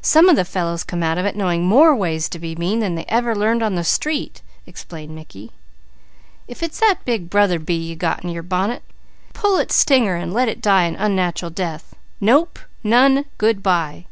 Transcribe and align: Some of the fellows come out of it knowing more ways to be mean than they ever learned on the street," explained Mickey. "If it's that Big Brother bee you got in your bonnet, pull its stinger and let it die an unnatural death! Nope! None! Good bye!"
Some 0.00 0.30
of 0.30 0.36
the 0.36 0.46
fellows 0.46 0.82
come 0.82 1.02
out 1.02 1.18
of 1.18 1.26
it 1.26 1.36
knowing 1.36 1.62
more 1.66 1.94
ways 1.94 2.26
to 2.30 2.38
be 2.38 2.54
mean 2.54 2.80
than 2.80 2.94
they 2.94 3.04
ever 3.06 3.36
learned 3.36 3.62
on 3.62 3.74
the 3.74 3.84
street," 3.84 4.40
explained 4.66 5.14
Mickey. 5.14 5.52
"If 6.48 6.62
it's 6.62 6.80
that 6.80 7.04
Big 7.04 7.28
Brother 7.28 7.58
bee 7.58 7.76
you 7.76 7.94
got 7.94 8.24
in 8.24 8.30
your 8.30 8.44
bonnet, 8.44 8.82
pull 9.34 9.58
its 9.58 9.74
stinger 9.74 10.14
and 10.16 10.32
let 10.32 10.48
it 10.48 10.62
die 10.62 10.84
an 10.84 10.96
unnatural 10.96 11.50
death! 11.50 11.94
Nope! 12.18 12.60
None! 12.82 13.26
Good 13.36 13.62
bye!" 13.62 14.06